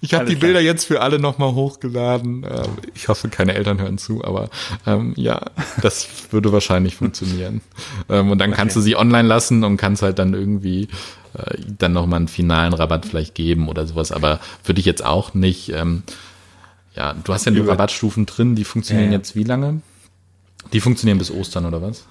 [0.00, 2.44] ich habe die Bilder jetzt für alle nochmal hochgeladen.
[2.44, 4.48] Ähm, ich hoffe, keine Eltern hören zu, aber
[4.86, 5.40] ähm, ja,
[5.82, 7.60] das würde wahrscheinlich funktionieren.
[8.08, 10.88] Ähm, und dann kannst du sie online lassen und kannst halt dann irgendwie
[11.34, 14.12] äh, dann nochmal einen finalen Rabatt vielleicht geben oder sowas.
[14.12, 15.70] Aber würde ich jetzt auch nicht.
[15.72, 16.02] Ähm,
[16.96, 19.18] ja, du hast ja die Über- Rabattstufen drin, die funktionieren Ja, ja.
[19.18, 19.80] jetzt wie lange?
[20.72, 22.06] Die funktionieren bis Ostern oder was?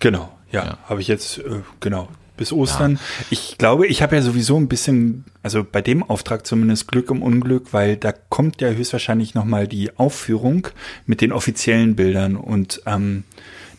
[0.00, 0.78] Genau, ja, Ja.
[0.88, 2.98] habe ich jetzt, äh, genau, bis Ostern.
[3.30, 7.22] Ich glaube, ich habe ja sowieso ein bisschen, also bei dem Auftrag zumindest Glück im
[7.22, 10.68] Unglück, weil da kommt ja höchstwahrscheinlich nochmal die Aufführung
[11.06, 13.24] mit den offiziellen Bildern und ähm,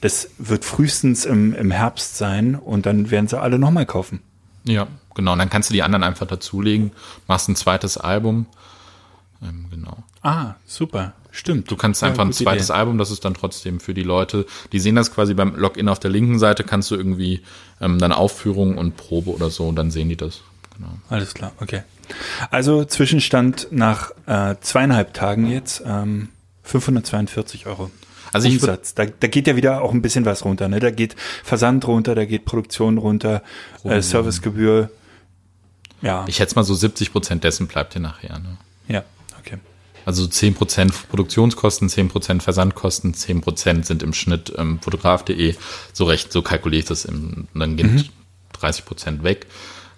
[0.01, 4.19] das wird frühestens im, im Herbst sein und dann werden sie alle nochmal kaufen.
[4.65, 5.33] Ja, genau.
[5.33, 6.91] Und dann kannst du die anderen einfach dazulegen,
[7.27, 8.45] machst ein zweites Album.
[9.41, 10.03] Ähm, genau.
[10.23, 11.13] Ah, super.
[11.31, 11.69] Stimmt.
[11.69, 12.77] Du kannst einfach Ja, ein gute zweites Idee.
[12.77, 15.99] Album, das ist dann trotzdem für die Leute, die sehen das quasi beim Login auf
[15.99, 17.41] der linken Seite, kannst du irgendwie
[17.81, 20.41] ähm, dann Aufführung und Probe oder so und dann sehen die das.
[20.77, 20.91] Genau.
[21.09, 21.83] Alles klar, okay.
[22.51, 26.29] Also Zwischenstand nach äh, zweieinhalb Tagen jetzt ähm,
[26.63, 27.89] 542 Euro.
[28.31, 28.93] Also ich Umsatz.
[28.95, 30.67] Da, da geht ja wieder auch ein bisschen was runter.
[30.67, 30.79] Ne?
[30.79, 34.01] Da geht Versand runter, da geht Produktion runter, äh, Provision.
[34.03, 34.89] Servicegebühr.
[36.01, 38.39] Ja, Ich schätze mal so 70 Prozent dessen bleibt dir nachher.
[38.39, 38.57] Ne?
[38.87, 39.03] ja.
[40.05, 45.55] Also 10 Prozent Produktionskosten, 10 Prozent Versandkosten, 10 Prozent sind im Schnitt ähm, fotograf.de.
[45.93, 47.05] So recht, so kalkuliere ich das.
[47.05, 48.11] Im, dann geht
[48.53, 49.47] 30 Prozent weg.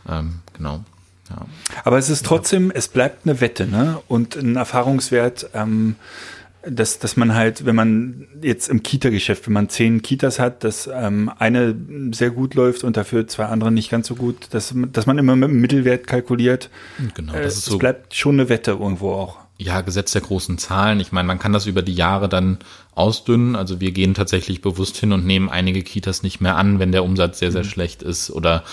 [0.08, 0.84] Ähm, genau.
[1.30, 1.46] Ja.
[1.84, 4.00] Aber es ist trotzdem, es bleibt eine Wette, ne?
[4.08, 5.96] Und ein Erfahrungswert, ähm,
[6.68, 10.90] dass, dass man halt, wenn man jetzt im Kita-Geschäft, wenn man zehn Kitas hat, dass
[10.92, 11.76] ähm, eine
[12.12, 15.36] sehr gut läuft und dafür zwei andere nicht ganz so gut, dass, dass man immer
[15.36, 16.70] mit dem Mittelwert kalkuliert.
[17.14, 19.45] Genau, Äh, das es ist so bleibt schon eine Wette irgendwo auch.
[19.58, 21.00] Ja, Gesetz der großen Zahlen.
[21.00, 22.60] Ich meine, man kann das über die Jahre dann
[22.94, 23.56] ausdünnen.
[23.56, 27.04] Also wir gehen tatsächlich bewusst hin und nehmen einige Kitas nicht mehr an, wenn der
[27.04, 28.64] Umsatz sehr, sehr schlecht ist oder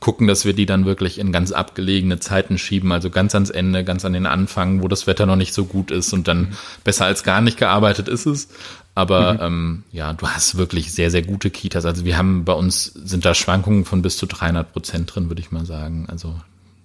[0.00, 3.84] gucken, dass wir die dann wirklich in ganz abgelegene Zeiten schieben, also ganz ans Ende,
[3.84, 7.04] ganz an den Anfang, wo das Wetter noch nicht so gut ist und dann besser
[7.04, 8.48] als gar nicht gearbeitet ist es.
[8.96, 11.86] Aber ähm, ja, du hast wirklich sehr, sehr gute Kitas.
[11.86, 15.40] Also wir haben bei uns sind da Schwankungen von bis zu 300 Prozent drin, würde
[15.40, 16.06] ich mal sagen.
[16.08, 16.34] Also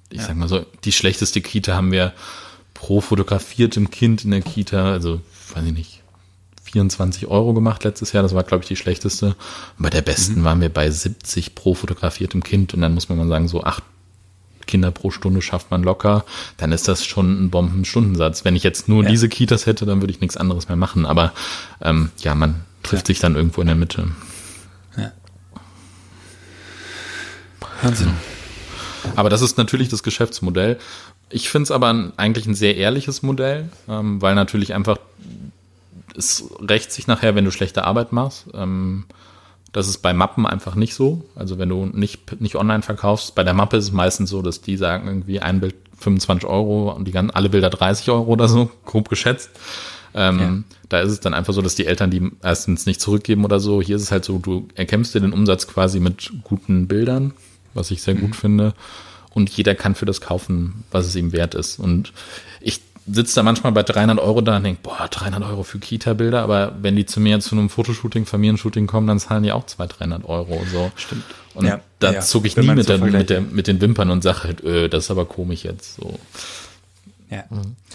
[0.10, 2.14] ich sag mal so, die schlechteste Kita haben wir
[2.78, 5.20] pro fotografiertem Kind in der Kita, also
[5.54, 6.04] weiß ich nicht,
[6.72, 8.24] 24 Euro gemacht letztes Jahr.
[8.24, 9.28] Das war, glaube ich, die schlechteste.
[9.78, 12.74] Und bei der besten waren wir bei 70 pro fotografiertem Kind.
[12.74, 13.84] Und dann muss man mal sagen, so acht
[14.68, 16.26] Kinder pro Stunde schafft man locker.
[16.58, 18.46] Dann ist das schon ein Bombenstundensatz.
[18.46, 19.10] Wenn ich jetzt nur Ja.
[19.10, 21.06] diese Kitas hätte, dann würde ich nichts anderes mehr machen.
[21.06, 21.34] Aber
[21.82, 24.10] ähm, ja, man trifft sich dann irgendwo in der Mitte.
[27.82, 28.14] Wahnsinn.
[29.16, 30.78] Aber das ist natürlich das Geschäftsmodell.
[31.30, 34.98] Ich finde es aber ein, eigentlich ein sehr ehrliches Modell, ähm, weil natürlich einfach
[36.18, 38.48] es rächt sich nachher, wenn du schlechte Arbeit machst.
[38.54, 39.06] Ähm,
[39.72, 41.24] das ist bei Mappen einfach nicht so.
[41.36, 44.62] Also wenn du nicht, nicht online verkaufst, bei der Mappe ist es meistens so, dass
[44.62, 48.48] die sagen irgendwie ein Bild 25 Euro und die ganzen, alle Bilder 30 Euro oder
[48.48, 49.52] so, grob geschätzt.
[50.14, 50.40] Ähm,
[50.90, 53.82] Da ist es dann einfach so, dass die Eltern die erstens nicht zurückgeben oder so.
[53.82, 57.34] Hier ist es halt so, du erkämpfst dir den Umsatz quasi mit guten Bildern,
[57.74, 58.74] was ich sehr gut finde.
[59.38, 61.78] Und jeder kann für das kaufen, was es ihm wert ist.
[61.78, 62.12] Und
[62.60, 66.42] ich sitze da manchmal bei 300 Euro da und denke, boah, 300 Euro für Kita-Bilder.
[66.42, 70.00] Aber wenn die zu mir zu einem Fotoshooting, Familienshooting kommen, dann zahlen die auch 200,
[70.00, 70.60] 300 Euro.
[70.74, 70.92] So.
[70.96, 71.24] Stimmt.
[71.54, 72.22] Und Ja, da ja.
[72.22, 74.64] zucke ich Wenn nie mit, so der, mit, der, mit den Wimpern und sage halt,
[74.64, 75.98] äh, das ist aber komisch jetzt.
[75.98, 76.18] So.
[77.30, 77.44] Ja.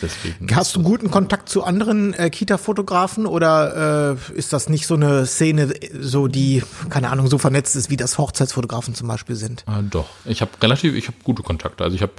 [0.02, 0.54] Deswegen.
[0.54, 5.24] Hast du guten Kontakt zu anderen äh, Kita-Fotografen oder äh, ist das nicht so eine
[5.24, 9.64] Szene, so die, keine Ahnung, so vernetzt ist, wie das Hochzeitsfotografen zum Beispiel sind?
[9.66, 10.08] Ah, doch.
[10.26, 11.82] Ich habe relativ, ich habe gute Kontakte.
[11.82, 12.12] Also ich habe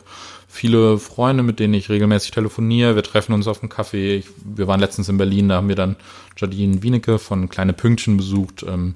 [0.48, 2.96] viele Freunde, mit denen ich regelmäßig telefoniere.
[2.96, 4.16] Wir treffen uns auf dem Kaffee.
[4.18, 5.96] Ich, wir waren letztens in Berlin, da haben wir dann
[6.38, 8.66] Jadine Wienecke von Kleine Pünktchen besucht.
[8.68, 8.96] Ähm,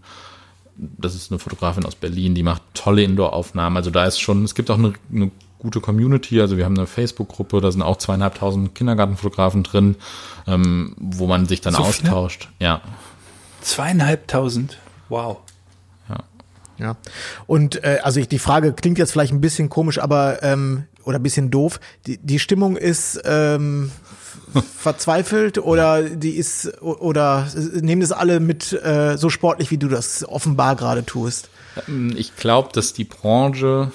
[0.76, 3.78] das ist eine Fotografin aus Berlin, die macht tolle Indoor-Aufnahmen.
[3.78, 6.40] Also da ist schon, es gibt auch eine, eine gute Community.
[6.42, 9.96] Also wir haben eine Facebook-Gruppe, da sind auch zweieinhalbtausend Kindergartenfotografen drin,
[10.48, 12.10] ähm, wo man sich dann So viele?
[12.10, 12.50] austauscht.
[12.60, 12.82] Ja.
[13.62, 14.78] Zweieinhalbtausend.
[15.10, 15.38] Wow.
[16.80, 16.96] Ja.
[17.48, 21.18] Und äh, also ich, die Frage klingt jetzt vielleicht ein bisschen komisch, aber ähm, oder
[21.18, 21.80] ein bisschen doof.
[22.06, 23.92] Die, die Stimmung ist ähm,
[24.78, 27.48] verzweifelt oder die ist oder
[27.82, 31.50] nehmen das alle mit äh, so sportlich, wie du das offenbar gerade tust.
[31.88, 33.92] Ähm, Ich glaube, dass die Branche,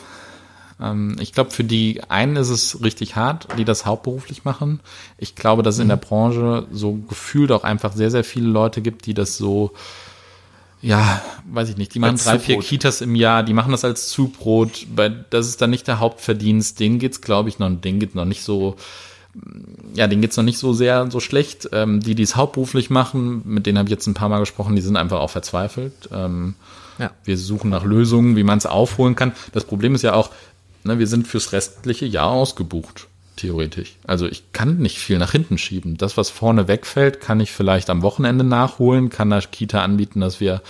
[1.20, 4.80] ich glaube, für die einen ist es richtig hart, die das hauptberuflich machen.
[5.18, 8.80] Ich glaube, dass es in der Branche so gefühlt auch einfach sehr, sehr viele Leute
[8.80, 9.72] gibt, die das so,
[10.80, 12.68] ja, weiß ich nicht, die machen Als drei, vier Zubrot.
[12.68, 16.80] Kitas im Jahr, die machen das als Zubrot, bei, das ist dann nicht der Hauptverdienst,
[16.80, 18.76] denen geht's, glaube ich, noch, denen geht noch nicht so,
[19.94, 21.68] ja, denen geht's noch nicht so sehr so schlecht.
[21.72, 24.74] Ähm, die, die es hauptberuflich machen, mit denen habe ich jetzt ein paar Mal gesprochen,
[24.74, 26.08] die sind einfach auch verzweifelt.
[26.12, 26.54] Ähm,
[26.98, 27.10] Ja.
[27.24, 29.32] wir suchen nach Lösungen, wie man es aufholen kann.
[29.52, 30.30] Das Problem ist ja auch,
[30.84, 33.96] ne, wir sind fürs restliche Jahr ausgebucht, theoretisch.
[34.06, 35.96] Also ich kann nicht viel nach hinten schieben.
[35.96, 40.40] Das, was vorne wegfällt, kann ich vielleicht am Wochenende nachholen, kann der Kita anbieten, dass
[40.40, 40.62] wir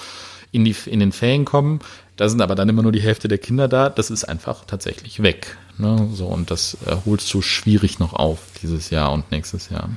[0.52, 1.80] in, die, in den Ferien kommen.
[2.16, 3.88] Da sind aber dann immer nur die Hälfte der Kinder da.
[3.88, 5.56] Das ist einfach tatsächlich weg.
[5.78, 6.08] Ne?
[6.12, 9.88] So, und das äh, holst du schwierig noch auf dieses Jahr und nächstes Jahr.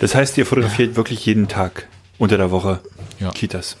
[0.00, 2.80] Das heißt, ihr fotografiert wirklich jeden Tag unter der Woche
[3.18, 3.30] Ja.
[3.30, 3.76] Kitas.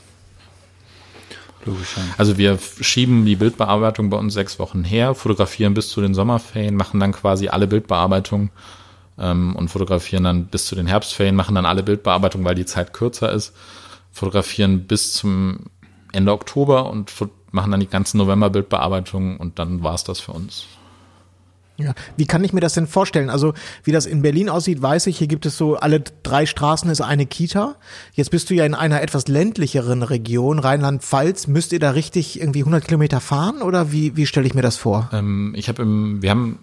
[1.66, 1.96] Logisch.
[2.16, 6.74] Also wir schieben die Bildbearbeitung bei uns sechs Wochen her, fotografieren bis zu den Sommerferien,
[6.74, 8.50] machen dann quasi alle Bildbearbeitung
[9.18, 12.92] ähm, und fotografieren dann bis zu den Herbstferien, machen dann alle Bildbearbeitung, weil die Zeit
[12.92, 13.54] kürzer ist,
[14.10, 15.66] fotografieren bis zum
[16.12, 17.12] Ende Oktober und
[17.52, 20.66] machen dann die ganzen November-Bildbearbeitungen und dann war's das für uns.
[21.80, 21.94] Ja.
[22.16, 23.30] Wie kann ich mir das denn vorstellen?
[23.30, 26.90] Also, wie das in Berlin aussieht, weiß ich, hier gibt es so, alle drei Straßen
[26.90, 27.76] ist eine Kita.
[28.12, 31.46] Jetzt bist du ja in einer etwas ländlicheren Region, Rheinland-Pfalz.
[31.46, 34.76] Müsst ihr da richtig irgendwie 100 Kilometer fahren oder wie, wie stelle ich mir das
[34.76, 35.10] vor?
[35.12, 36.58] Ähm, ich habe im, wir haben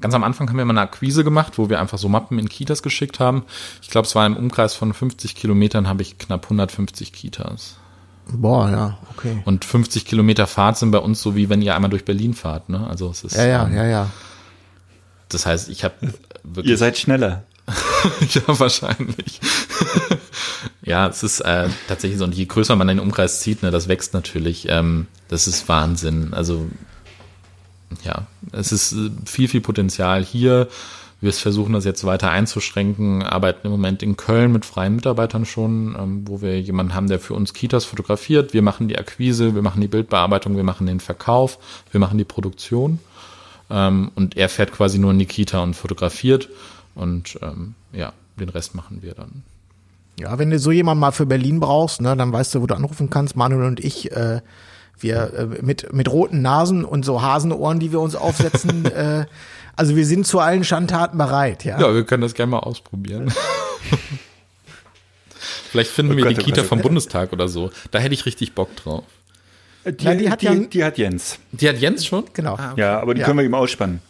[0.00, 2.48] ganz am Anfang haben wir mal eine Akquise gemacht, wo wir einfach so Mappen in
[2.48, 3.44] Kitas geschickt haben.
[3.82, 7.76] Ich glaube, es war im Umkreis von 50 Kilometern habe ich knapp 150 Kitas.
[8.30, 9.42] Boah, ja, okay.
[9.46, 12.68] Und 50 Kilometer Fahrt sind bei uns so wie wenn ihr einmal durch Berlin fahrt,
[12.68, 12.86] ne?
[12.86, 14.10] Also es ist Ja, ja, ähm, ja, ja.
[15.28, 15.94] Das heißt, ich habe
[16.42, 17.44] wirklich Ihr seid schneller.
[18.30, 19.40] ja wahrscheinlich.
[20.82, 23.88] ja, es ist äh, tatsächlich so und je größer man den Umkreis zieht, ne, das
[23.88, 24.66] wächst natürlich.
[24.68, 26.32] Ähm, das ist Wahnsinn.
[26.32, 26.66] Also
[28.04, 30.68] ja, es ist äh, viel viel Potenzial hier.
[31.20, 35.96] Wir versuchen das jetzt weiter einzuschränken, arbeiten im Moment in Köln mit freien Mitarbeitern schon,
[35.98, 38.54] ähm, wo wir jemanden haben, der für uns Kitas fotografiert.
[38.54, 41.58] Wir machen die Akquise, wir machen die Bildbearbeitung, wir machen den Verkauf,
[41.90, 43.00] wir machen die Produktion.
[43.70, 46.48] Ähm, und er fährt quasi nur in die Kita und fotografiert.
[46.94, 49.42] Und ähm, ja, den Rest machen wir dann.
[50.18, 52.74] Ja, wenn du so jemanden mal für Berlin brauchst, ne, dann weißt du, wo du
[52.74, 53.36] anrufen kannst.
[53.36, 54.40] Manuel und ich, äh,
[54.98, 58.84] wir äh, mit, mit roten Nasen und so Hasenohren, die wir uns aufsetzen.
[58.92, 59.26] äh,
[59.76, 61.80] also wir sind zu allen Schandtaten bereit, ja.
[61.80, 63.32] Ja, wir können das gerne mal ausprobieren.
[65.70, 66.80] Vielleicht finden Oh wir Gott, die oh Kita Gott, oh vom.
[66.80, 67.70] Bundestag oder so.
[67.92, 69.04] Da hätte ich richtig Bock drauf.
[69.84, 71.38] Die, Na, die hat ja- die hat Jens.
[71.52, 72.24] Die hat Jens schon?
[72.34, 72.58] Genau.
[72.76, 73.26] Ja, aber die Ja.
[73.26, 74.00] können wir ihm ausspannen.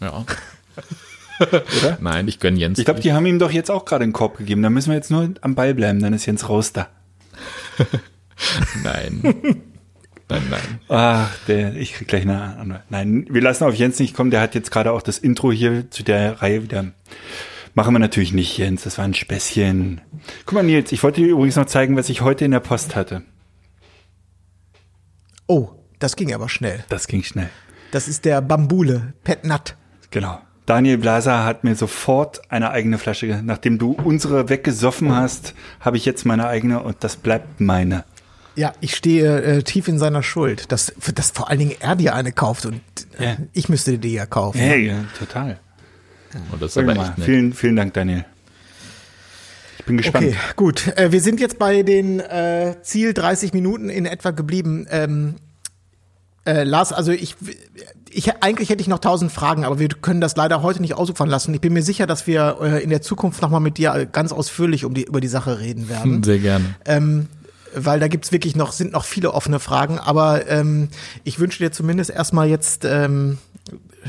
[0.00, 0.24] Ja.
[1.40, 1.98] Oder?
[2.00, 2.78] Nein, ich gönn Jens.
[2.78, 4.62] Ich glaube, die haben ihm doch jetzt auch gerade einen Korb gegeben.
[4.62, 6.88] Da müssen wir jetzt nur am Ball bleiben, dann ist Jens raus da.
[8.84, 9.20] Nein.
[10.28, 10.80] nein, nein.
[10.88, 12.82] Ach, der, ich krieg gleich eine andere.
[12.90, 14.30] Nein, wir lassen auf Jens nicht kommen.
[14.30, 16.86] Der hat jetzt gerade auch das Intro hier zu der Reihe wieder.
[17.74, 18.84] Machen wir natürlich nicht, Jens.
[18.84, 20.00] Das war ein Späßchen.
[20.46, 22.94] Guck mal, Nils, ich wollte dir übrigens noch zeigen, was ich heute in der Post
[22.96, 23.22] hatte.
[25.46, 26.84] Oh, das ging aber schnell.
[26.88, 27.50] Das ging schnell.
[27.90, 29.76] Das ist der Bambule, Pet Nut.
[30.10, 30.40] Genau.
[30.66, 35.98] Daniel Blaser hat mir sofort eine eigene Flasche, ge- nachdem du unsere weggesoffen hast, habe
[35.98, 38.04] ich jetzt meine eigene und das bleibt meine.
[38.56, 42.14] Ja, ich stehe äh, tief in seiner Schuld, dass, dass vor allen Dingen er dir
[42.14, 42.80] eine kauft und
[43.18, 43.36] äh, Ja.
[43.52, 44.58] ich müsste die ja kaufen.
[44.58, 45.58] Hey, ja, total.
[46.50, 47.26] Und das ist Sag aber mal, echt nett.
[47.26, 48.24] vielen, vielen Dank, Daniel.
[49.84, 50.28] Ich bin gespannt.
[50.28, 50.96] Okay, gut.
[50.96, 54.86] Äh, wir sind jetzt bei den äh, Ziel 30 Minuten in etwa geblieben.
[54.90, 55.34] Ähm,
[56.46, 57.36] äh, Lars, also ich,
[58.08, 61.28] ich, eigentlich hätte ich noch tausend Fragen, aber wir können das leider heute nicht ausufern
[61.28, 61.52] lassen.
[61.52, 64.86] Ich bin mir sicher, dass wir äh, in der Zukunft nochmal mit dir ganz ausführlich
[64.86, 66.22] um die, über die Sache reden werden.
[66.22, 66.64] Sehr gerne.
[66.86, 67.28] ähm,
[67.74, 70.88] weil da gibt's wirklich noch, sind noch viele offene Fragen, aber ähm,
[71.24, 73.36] ich wünsche dir zumindest erstmal jetzt ähm,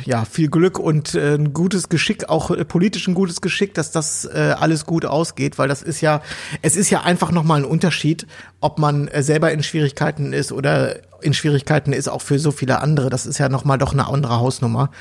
[0.03, 3.91] ja viel Glück und äh, ein gutes Geschick, auch äh, politisch ein gutes Geschick, dass
[3.91, 6.21] das äh, alles gut ausgeht, weil das ist ja,
[6.61, 8.27] es ist ja einfach nochmal ein Unterschied,
[8.59, 12.81] ob man äh, selber in Schwierigkeiten ist oder in Schwierigkeiten ist auch für so viele
[12.81, 13.09] andere.
[13.09, 14.91] Das ist ja nochmal doch eine andere Hausnummer.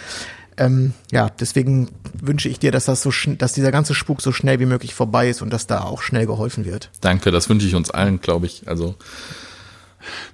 [0.56, 1.88] Ähm, ja, deswegen
[2.20, 5.28] wünsche ich dir, dass das so, dass dieser ganze Spuk so schnell wie möglich vorbei
[5.28, 6.90] ist und dass da auch schnell geholfen wird.
[7.00, 8.68] Danke, das wünsche ich uns allen, glaube ich.
[8.68, 8.94] Also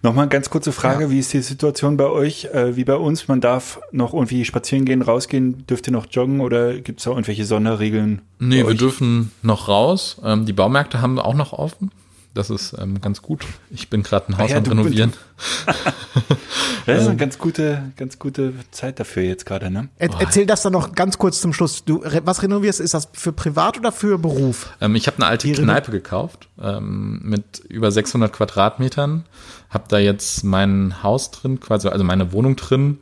[0.03, 3.29] Nochmal ganz kurze Frage, wie ist die Situation bei euch, äh, wie bei uns?
[3.29, 7.11] Man darf noch irgendwie spazieren gehen, rausgehen, dürft ihr noch joggen oder gibt es da
[7.11, 8.23] irgendwelche Sonderregeln?
[8.39, 8.79] Nee, wir euch?
[8.79, 10.21] dürfen noch raus.
[10.25, 11.91] Ähm, die Baumärkte haben auch noch offen.
[12.33, 13.45] Das ist ähm, ganz gut.
[13.71, 15.13] Ich bin gerade ein Haus Ah ja, am du- Renovieren.
[16.87, 19.89] Das ist eine ganz gute, ganz gute Zeit dafür jetzt gerade, ne?
[19.99, 21.85] Er, erzähl das dann noch ganz kurz zum Schluss.
[21.85, 24.71] Du, was renovierst, ist das für privat oder für Beruf?
[24.81, 29.25] Ähm, ich habe eine alte Die Kneipe gekauft ähm, mit über 600 Quadratmetern.
[29.69, 32.99] Hab da jetzt mein Haus drin, quasi also meine Wohnung drin.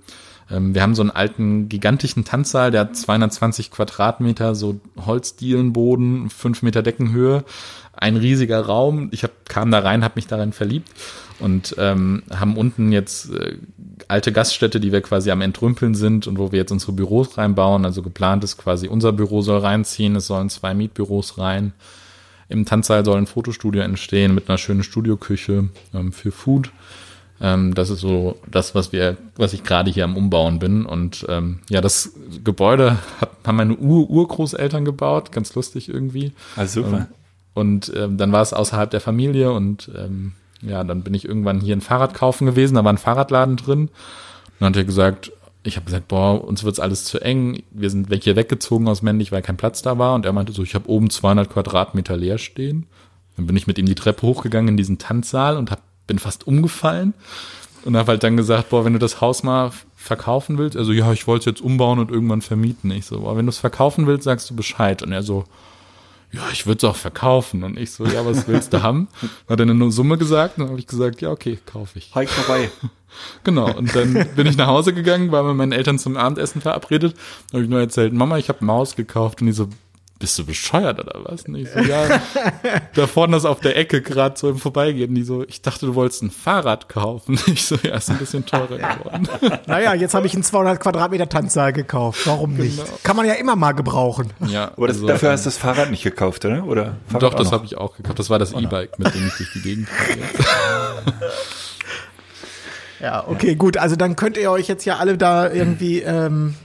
[0.51, 6.63] Ähm, wir haben so einen alten gigantischen Tanzsaal, der hat 220 Quadratmeter, so Holzdielenboden, 5
[6.63, 7.45] Meter Deckenhöhe,
[7.93, 9.09] ein riesiger Raum.
[9.13, 10.89] Ich hab, kam da rein, habe mich darin verliebt
[11.41, 13.57] und ähm, haben unten jetzt äh,
[14.09, 17.85] alte Gaststätte, die wir quasi am Entrümpeln sind und wo wir jetzt unsere Büros reinbauen.
[17.85, 21.73] Also geplant ist quasi, unser Büro soll reinziehen, es sollen zwei Mietbüros rein.
[22.49, 26.71] Im Tanzsaal soll ein Fotostudio entstehen mit einer schönen Studioküche ähm, für Food.
[27.41, 30.85] Ähm, das ist so das, was wir, was ich gerade hier am Umbauen bin.
[30.85, 32.13] Und ähm, ja, das
[32.45, 36.33] Gebäude hat, haben meine Ur Urgroßeltern gebaut, ganz lustig irgendwie.
[36.57, 36.99] Also super.
[36.99, 37.07] Ähm,
[37.55, 41.61] und ähm, dann war es außerhalb der Familie und ähm, ja, dann bin ich irgendwann
[41.61, 43.81] hier ein Fahrrad kaufen gewesen, da war ein Fahrradladen drin.
[43.81, 43.91] Und
[44.61, 45.33] dann hat er gesagt,
[45.65, 47.63] ich habe gesagt, boah, uns wird's alles zu eng.
[47.71, 50.15] Wir sind hier weggezogen aus Männlich, weil kein Platz da war.
[50.15, 52.87] Und er meinte so, ich habe oben 200 Quadratmeter leer stehen.
[53.37, 56.47] Dann bin ich mit ihm die Treppe hochgegangen in diesen Tanzsaal und habe bin fast
[56.49, 57.15] umgefallen
[57.85, 61.13] und habe halt dann gesagt, boah, wenn du das Haus mal verkaufen willst, also ja,
[61.13, 62.91] ich wollte es jetzt umbauen und irgendwann vermieten.
[62.91, 65.03] Ich so, boah, wenn du es verkaufen willst, sagst du Bescheid.
[65.03, 65.45] Und er so,
[66.33, 67.63] ja, ich würde es auch verkaufen.
[67.63, 69.09] Und ich so, ja, was willst du haben?
[69.21, 72.15] Dann hat er eine Summe gesagt und dann habe ich gesagt, ja, okay, kaufe ich.
[72.15, 72.71] Hike vorbei.
[73.43, 73.75] Genau.
[73.75, 77.17] Und dann bin ich nach Hause gegangen, war mit meinen Eltern zum Abendessen verabredet.
[77.55, 79.41] habe ich nur erzählt, Mama, ich habe Maus gekauft.
[79.41, 79.69] Und die so,
[80.19, 81.43] bist du bescheuert oder was?
[81.45, 82.21] Und ich so, ja,
[82.95, 85.15] da vorne ist auf der Ecke gerade so im Vorbeigehen.
[85.15, 87.39] Die so, ich dachte, du wolltest ein Fahrrad kaufen.
[87.49, 89.29] Ich so, ja, ist ein bisschen teurer geworden.
[89.67, 92.27] Naja, jetzt habe ich einen 200 Quadratmeter Tanzsaal gekauft.
[92.27, 92.81] Warum nicht?
[93.03, 94.33] Kann man ja immer mal gebrauchen.
[94.47, 96.65] Ja, Aber das, also, dafür hast du das Fahrrad nicht gekauft, oder?
[96.65, 98.19] Oder Fahrrad Doch, das habe ich auch gekauft.
[98.19, 101.15] Das war das E-Bike, mit dem ich durch die Gegend fahre.
[103.01, 103.77] Ja, okay, gut.
[103.77, 106.01] Also dann könnt ihr euch jetzt ja alle da irgendwie.
[106.01, 106.57] Ähm,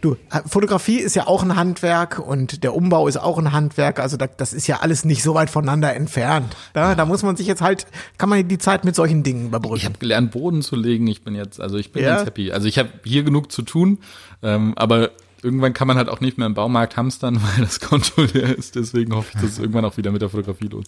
[0.00, 3.98] du, Fotografie ist ja auch ein Handwerk und der Umbau ist auch ein Handwerk.
[4.00, 6.56] Also da, das ist ja alles nicht so weit voneinander entfernt.
[6.72, 7.86] Da, da muss man sich jetzt halt,
[8.18, 9.84] kann man die Zeit mit solchen Dingen Ich überbrücken.
[9.84, 11.06] habe gelernt, Boden zu legen.
[11.06, 12.16] Ich bin jetzt, also ich bin Ja?
[12.16, 12.52] ganz happy.
[12.52, 13.98] Also ich habe hier genug zu tun,
[14.42, 15.10] ähm, aber
[15.42, 18.74] irgendwann kann man halt auch nicht mehr im Baumarkt hamstern, weil das Konto leer ist.
[18.74, 20.86] Deswegen hoffe ich, dass es irgendwann auch wieder mit der Fotografie los.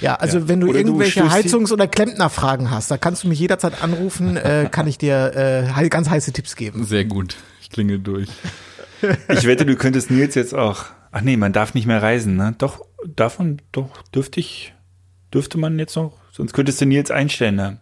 [0.00, 3.28] Ja, also wenn du Oder du irgendwelche die- Heizungs- oder Klempnerfragen hast, da kannst du
[3.28, 6.84] mich jederzeit anrufen, äh, kann ich dir äh, ganz heiße Tipps geben.
[6.84, 7.36] Sehr gut.
[7.60, 8.28] Ich klingel durch.
[9.28, 10.86] Ich wette, du könntest Nils jetzt auch.
[11.12, 12.56] Ach nee, man darf nicht mehr reisen, ne?
[12.58, 14.74] Doch, davon, doch, dürfte ich,
[15.32, 17.78] dürfte man jetzt noch, sonst könntest du Nils einstellen, ne?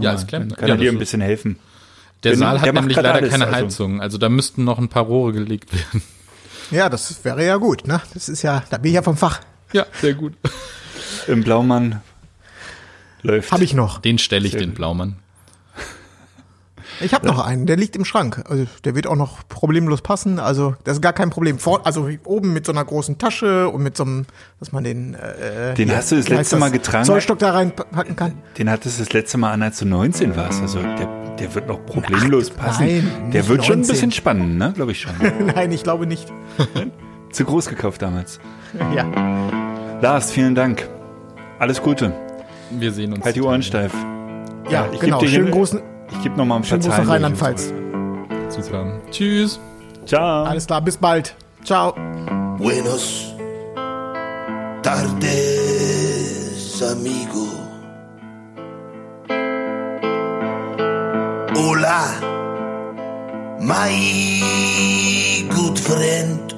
[0.00, 0.56] Ja, als Klempner.
[0.56, 1.56] Dann kann Ja, er dir ein bisschen helfen.
[2.24, 3.66] Der Saal hat der nämlich leider alles, keine also.
[3.66, 4.00] Heizung.
[4.00, 6.02] Also da müssten noch ein paar Rohre gelegt werden.
[6.72, 8.00] Ja, das wäre ja gut, ne?
[8.12, 9.40] Das ist ja, da bin ich ja vom Fach.
[9.72, 10.34] Ja, sehr gut.
[11.28, 12.00] Im Blaumann
[13.22, 13.52] läuft.
[13.52, 13.98] Habe ich noch.
[14.00, 14.76] Den stelle ich, Sehr den gut.
[14.76, 15.16] Blaumann.
[17.00, 18.44] Ich habe noch einen, der liegt im Schrank.
[18.48, 20.38] Also der wird auch noch problemlos passen.
[20.38, 21.58] Also das ist gar kein Problem.
[21.58, 24.26] Vor, also oben mit so einer großen Tasche und mit so einem,
[24.60, 25.14] dass man den.
[25.14, 27.04] Äh, Den hast du das letzte Mal getragen?
[27.04, 28.34] Zollstock da reinpacken kann.
[28.58, 30.60] Den hattest du das letzte Mal an, als du 19 warst.
[30.60, 32.86] Also der, der wird noch problemlos Ach, passen.
[32.86, 33.92] nein, der nicht wird schon ein 19.
[33.94, 34.72] bisschen spannend, ne?
[34.76, 35.12] Glaube ich schon.
[35.54, 36.32] Nein, ich glaube nicht.
[37.32, 38.38] Zu groß gekauft damals.
[38.94, 39.98] Ja.
[40.00, 40.88] Lars, vielen Dank.
[41.62, 42.12] Alles Gute.
[42.70, 43.24] Wir sehen uns.
[43.24, 43.92] Halt die Ohren steif.
[44.68, 45.18] Ja, ich genau.
[45.20, 47.06] geb dir Schönen hier- großen, Ich gebe noch mal ein paar schönen Gruß Zahlen.
[47.06, 47.72] nach Rheinland-Pfalz.
[48.48, 49.00] Super.
[49.12, 49.60] Tschüss.
[50.04, 50.42] Ciao.
[50.42, 51.36] Alles klar, bis bald.
[51.62, 51.94] Ciao.
[52.58, 53.32] Buenos
[54.82, 55.22] tardes,
[56.82, 57.46] amigo.
[61.54, 62.02] Hola,
[63.60, 66.51] my good friend.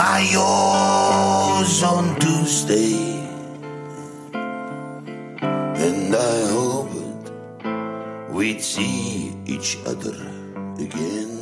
[0.00, 2.94] De Mayo's on Tuesday.
[4.32, 7.30] And I hoped
[8.30, 10.16] we'd see each other
[10.78, 11.39] again.